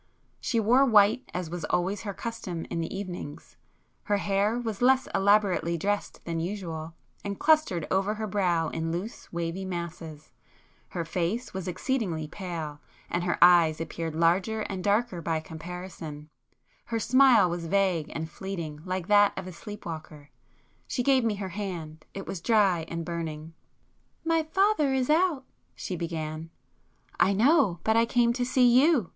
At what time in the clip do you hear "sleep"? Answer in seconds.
19.53-19.85